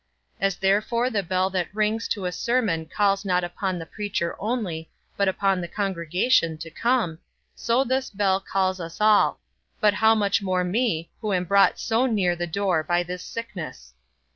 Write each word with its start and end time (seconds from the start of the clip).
As 0.39 0.55
therefore 0.57 1.11
the 1.11 1.21
bell 1.21 1.51
that 1.51 1.71
rings 1.75 2.07
to 2.07 2.25
a 2.25 2.31
sermon 2.31 2.87
calls 2.87 3.23
not 3.23 3.43
upon 3.43 3.77
the 3.77 3.85
preacher 3.85 4.35
only, 4.39 4.89
but 5.15 5.27
upon 5.27 5.61
the 5.61 5.67
congregation 5.67 6.57
to 6.57 6.71
come, 6.71 7.19
so 7.53 7.83
this 7.83 8.09
bell 8.09 8.39
calls 8.39 8.79
us 8.79 8.99
all; 8.99 9.39
but 9.79 9.93
how 9.93 10.15
much 10.15 10.41
more 10.41 10.63
me, 10.63 11.11
who 11.21 11.33
am 11.33 11.43
brought 11.45 11.79
so 11.79 12.07
near 12.07 12.35
the 12.35 12.47
door 12.47 12.81
by 12.81 13.03
this 13.03 13.21
sickness. 13.23 13.93